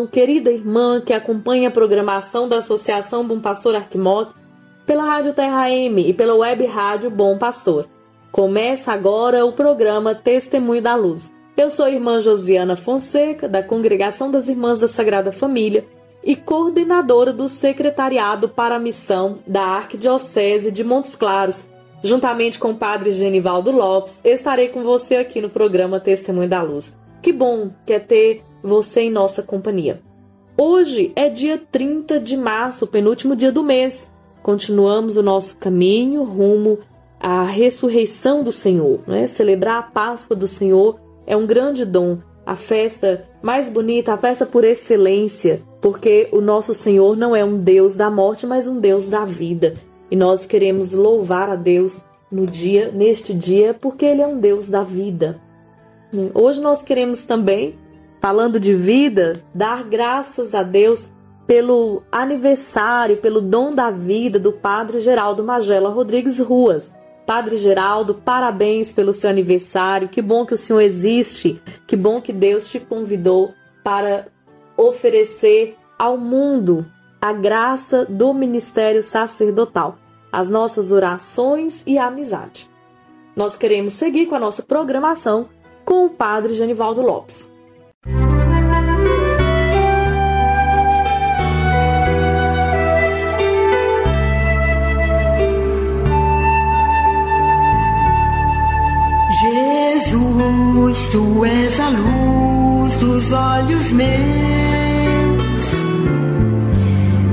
[0.00, 4.32] Irmão, querida irmã que acompanha a programação da Associação Bom Pastor Arquimoc
[4.86, 7.86] pela Rádio Terra M e pela web Rádio Bom Pastor.
[8.30, 11.30] Começa agora o programa Testemunho da Luz.
[11.56, 15.84] Eu sou a irmã Josiana Fonseca, da Congregação das Irmãs da Sagrada Família
[16.22, 21.64] e coordenadora do Secretariado para a Missão da Arquidiocese de Montes Claros.
[22.02, 26.94] Juntamente com o Padre Genivaldo Lopes, estarei com você aqui no programa Testemunho da Luz.
[27.20, 30.00] Que bom que é ter você em nossa companhia.
[30.56, 34.10] Hoje é dia 30 de março, penúltimo dia do mês.
[34.42, 36.78] Continuamos o nosso caminho rumo
[37.18, 39.00] à ressurreição do Senhor.
[39.06, 39.26] Né?
[39.26, 44.44] Celebrar a Páscoa do Senhor é um grande dom, a festa mais bonita, a festa
[44.44, 49.08] por excelência, porque o nosso Senhor não é um Deus da morte, mas um Deus
[49.08, 49.74] da vida.
[50.10, 52.00] E nós queremos louvar a Deus
[52.30, 55.40] no dia, neste dia, porque Ele é um Deus da vida.
[56.34, 57.78] Hoje nós queremos também,
[58.20, 61.08] falando de vida, dar graças a Deus
[61.46, 66.92] pelo aniversário, pelo dom da vida do Padre Geraldo Magela Rodrigues Ruas.
[67.26, 70.08] Padre Geraldo, parabéns pelo seu aniversário.
[70.08, 71.60] Que bom que o senhor existe.
[71.86, 73.52] Que bom que Deus te convidou
[73.82, 74.28] para
[74.76, 76.86] oferecer ao mundo
[77.20, 79.98] a graça do ministério sacerdotal,
[80.32, 82.70] as nossas orações e a amizade.
[83.34, 85.48] Nós queremos seguir com a nossa programação
[85.84, 87.49] com o Padre Genivaldo Lopes.
[103.32, 104.10] Olhos meus.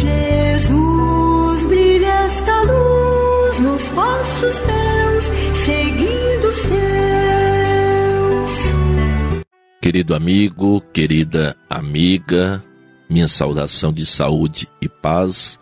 [0.00, 5.24] Jesus, brilha esta luz nos passos teus,
[5.64, 6.78] seguindo os teus.
[9.80, 12.62] Querido amigo, querida amiga,
[13.08, 15.58] minha saudação de saúde e paz.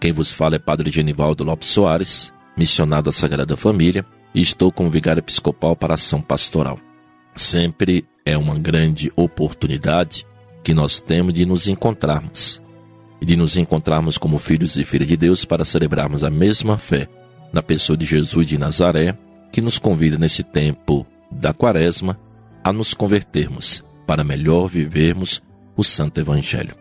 [0.00, 4.04] Quem vos fala é Padre Genivaldo Lopes Soares, missionário da Sagrada Família,
[4.34, 6.78] e estou como vigário episcopal para ação pastoral.
[7.34, 10.26] Sempre é uma grande oportunidade
[10.64, 12.60] que nós temos de nos encontrarmos
[13.20, 17.08] e de nos encontrarmos como filhos e filhas de Deus para celebrarmos a mesma fé
[17.52, 19.16] na pessoa de Jesus de Nazaré,
[19.52, 22.18] que nos convida nesse tempo da Quaresma
[22.62, 25.40] a nos convertermos para melhor vivermos
[25.76, 26.74] o Santo Evangelho.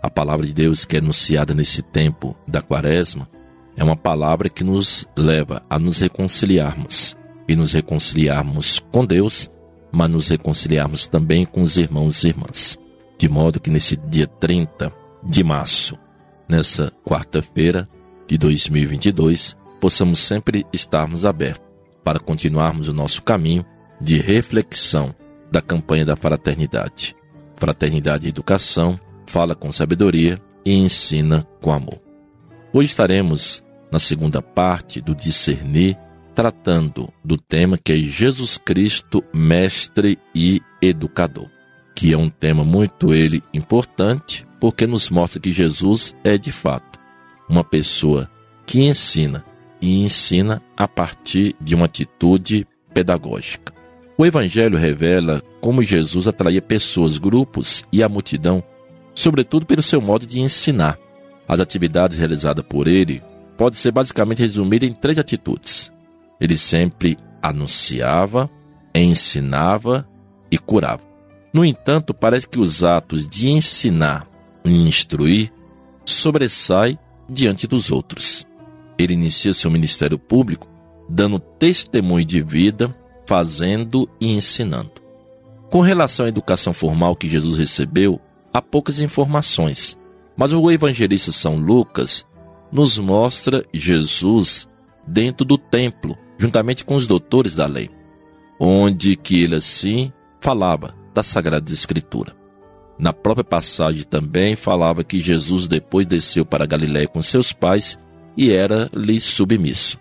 [0.00, 3.28] A palavra de Deus que é anunciada nesse tempo da Quaresma
[3.76, 7.16] é uma palavra que nos leva a nos reconciliarmos
[7.48, 9.50] e nos reconciliarmos com Deus,
[9.94, 12.78] mas nos reconciliarmos também com os irmãos e irmãs.
[13.16, 15.96] De modo que nesse dia 30 de março,
[16.48, 17.88] nessa quarta-feira
[18.26, 21.64] de 2022, possamos sempre estarmos abertos
[22.02, 23.64] para continuarmos o nosso caminho
[24.00, 25.14] de reflexão
[25.50, 27.14] da campanha da fraternidade.
[27.56, 32.00] Fraternidade e educação, fala com sabedoria e ensina com amor.
[32.72, 35.96] Hoje estaremos na segunda parte do discernir,
[36.34, 41.48] tratando do tema que é Jesus Cristo, mestre e educador,
[41.94, 46.98] que é um tema muito ele importante, porque nos mostra que Jesus é de fato
[47.48, 48.30] uma pessoa
[48.66, 49.44] que ensina
[49.80, 53.72] e ensina a partir de uma atitude pedagógica.
[54.16, 58.62] O Evangelho revela como Jesus atraía pessoas, grupos e a multidão,
[59.14, 60.98] sobretudo pelo seu modo de ensinar.
[61.46, 63.22] As atividades realizadas por ele
[63.56, 65.93] pode ser basicamente resumida em três atitudes.
[66.40, 68.50] Ele sempre anunciava,
[68.94, 70.08] ensinava
[70.50, 71.02] e curava.
[71.52, 74.28] No entanto, parece que os atos de ensinar
[74.64, 75.52] e instruir
[76.04, 76.98] sobressai
[77.28, 78.46] diante dos outros.
[78.98, 80.68] Ele inicia seu ministério público
[81.08, 82.94] dando testemunho de vida
[83.26, 84.92] fazendo e ensinando.
[85.70, 88.20] Com relação à educação formal que Jesus recebeu,
[88.52, 89.98] há poucas informações,
[90.36, 92.26] mas o evangelista São Lucas
[92.70, 94.68] nos mostra Jesus
[95.06, 97.90] dentro do templo, juntamente com os doutores da lei,
[98.58, 102.34] onde que ele assim falava da Sagrada Escritura.
[102.98, 107.98] Na própria passagem também falava que Jesus depois desceu para Galiléia com seus pais
[108.36, 109.98] e era-lhe submisso.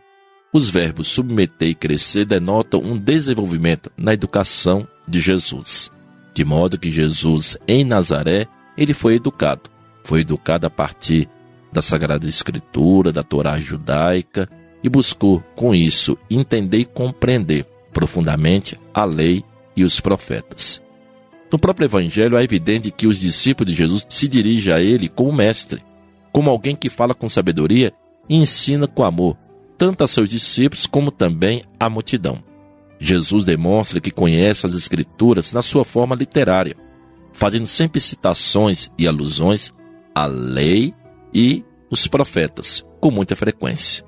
[0.54, 5.92] Os verbos submeter e crescer denotam um desenvolvimento na educação de Jesus.
[6.34, 8.46] De modo que Jesus, em Nazaré,
[8.78, 9.70] ele foi educado.
[10.04, 11.28] Foi educado a partir
[11.72, 14.48] da Sagrada Escritura, da Torá judaica,
[14.84, 19.44] e buscou, com isso, entender e compreender profundamente a lei
[19.76, 20.82] e os profetas.
[21.52, 25.32] No próprio Evangelho é evidente que os discípulos de Jesus se dirigem a ele como
[25.32, 25.82] mestre,
[26.32, 27.94] como alguém que fala com sabedoria
[28.28, 29.38] e ensina com amor,
[29.78, 32.44] tanto a seus discípulos como também à multidão.
[33.00, 36.76] Jesus demonstra que conhece as Escrituras na sua forma literária,
[37.32, 39.74] fazendo sempre citações e alusões
[40.16, 40.94] à lei
[41.34, 44.04] e os profetas, com muita frequência.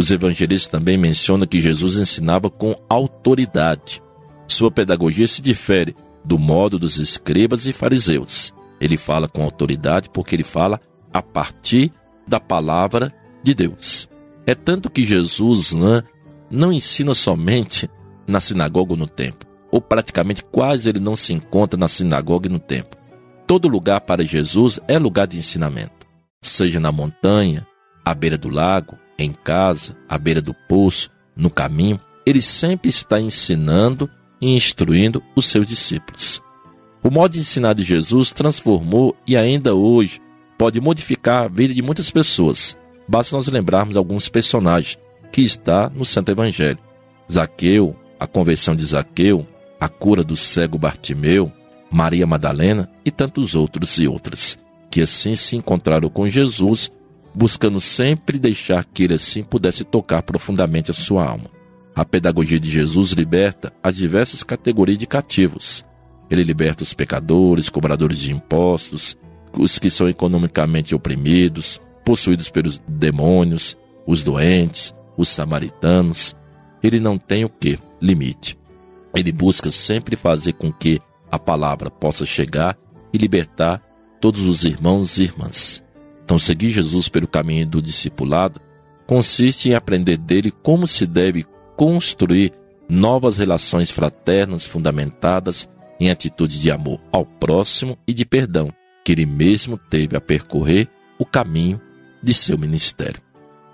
[0.00, 4.02] Os evangelistas também mencionam que Jesus ensinava com autoridade.
[4.48, 5.94] Sua pedagogia se difere
[6.24, 8.54] do modo dos escribas e fariseus.
[8.80, 10.80] Ele fala com autoridade porque ele fala
[11.12, 11.92] a partir
[12.26, 13.12] da palavra
[13.42, 14.08] de Deus.
[14.46, 16.02] É tanto que Jesus né,
[16.50, 17.86] não ensina somente
[18.26, 22.50] na sinagoga ou no templo, ou praticamente quase ele não se encontra na sinagoga e
[22.50, 22.98] no templo.
[23.46, 26.06] Todo lugar para Jesus é lugar de ensinamento,
[26.40, 27.66] seja na montanha,
[28.02, 33.20] à beira do lago, em casa, à beira do poço, no caminho, ele sempre está
[33.20, 34.08] ensinando
[34.40, 36.42] e instruindo os seus discípulos.
[37.02, 40.20] O modo de ensinar de Jesus transformou e ainda hoje
[40.58, 42.76] pode modificar a vida de muitas pessoas.
[43.08, 44.98] Basta nós lembrarmos alguns personagens
[45.32, 46.78] que está no Santo Evangelho.
[47.30, 49.46] Zaqueu, a conversão de Zaqueu,
[49.80, 51.50] a cura do cego Bartimeu,
[51.90, 54.58] Maria Madalena e tantos outros e outras,
[54.90, 56.92] que assim se encontraram com Jesus,
[57.34, 61.50] buscando sempre deixar que ele assim pudesse tocar profundamente a sua alma.
[61.94, 65.84] A pedagogia de Jesus liberta as diversas categorias de cativos.
[66.30, 69.18] Ele liberta os pecadores, cobradores de impostos,
[69.58, 73.76] os que são economicamente oprimidos, possuídos pelos demônios,
[74.06, 76.36] os doentes, os samaritanos.
[76.82, 77.78] Ele não tem o que?
[78.00, 78.56] Limite.
[79.14, 81.00] Ele busca sempre fazer com que
[81.30, 82.78] a palavra possa chegar
[83.12, 83.80] e libertar
[84.20, 85.84] todos os irmãos e irmãs.
[86.30, 88.60] Então, seguir Jesus pelo caminho do discipulado
[89.04, 91.44] consiste em aprender dele como se deve
[91.76, 92.52] construir
[92.88, 95.68] novas relações fraternas fundamentadas
[95.98, 98.72] em atitude de amor ao próximo e de perdão,
[99.04, 100.86] que ele mesmo teve a percorrer
[101.18, 101.80] o caminho
[102.22, 103.20] de seu ministério.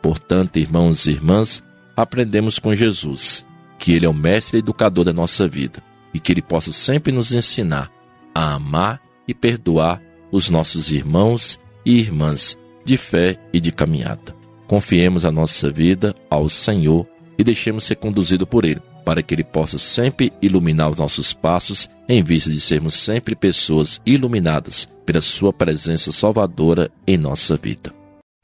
[0.01, 1.63] Portanto, irmãos e irmãs,
[1.95, 3.45] aprendemos com Jesus
[3.79, 5.83] que ele é o mestre e educador da nossa vida
[6.15, 7.93] e que ele possa sempre nos ensinar
[8.35, 8.99] a amar
[9.29, 10.01] e perdoar
[10.33, 14.35] os nossos irmãos e irmãs de fé e de caminhada.
[14.67, 17.07] Confiemos a nossa vida ao Senhor
[17.39, 21.89] e deixemos ser conduzido por Ele, para que Ele possa sempre iluminar os nossos passos,
[22.09, 27.95] em vista de sermos sempre pessoas iluminadas pela Sua presença salvadora em nossa vida.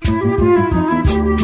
[0.07, 1.42] Música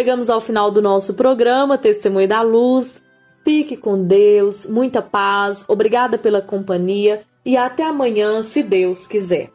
[0.00, 2.98] Chegamos ao final do nosso programa Testemunho da Luz.
[3.44, 9.50] Fique com Deus, muita paz, obrigada pela companhia e até amanhã, se Deus quiser.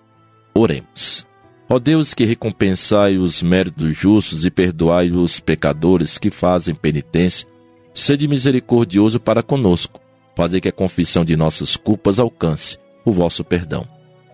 [0.53, 1.25] Oremos.
[1.67, 7.47] Ó Deus que recompensai os méritos justos e perdoai os pecadores que fazem penitência,
[7.91, 9.99] sede misericordioso para conosco,
[10.35, 13.87] fazer que a confissão de nossas culpas alcance o vosso perdão.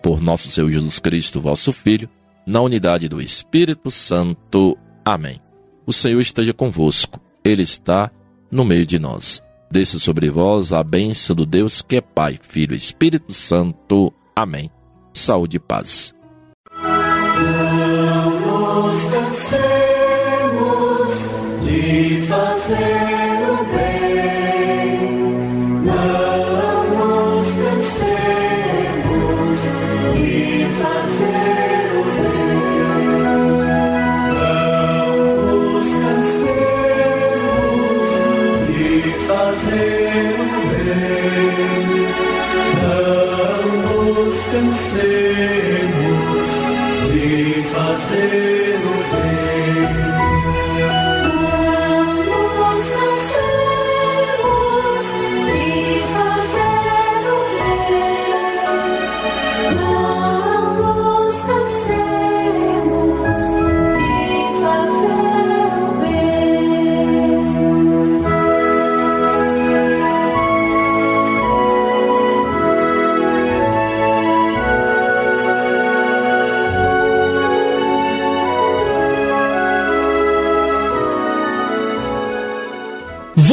[0.03, 2.09] Por nosso Senhor Jesus Cristo, vosso Filho,
[2.45, 4.77] na unidade do Espírito Santo.
[5.05, 5.39] Amém.
[5.85, 8.11] O Senhor esteja convosco, Ele está
[8.51, 9.41] no meio de nós.
[9.71, 14.13] Desça sobre vós a bênção do Deus que é Pai, Filho e Espírito Santo.
[14.35, 14.69] Amém.
[15.13, 16.13] Saúde e paz.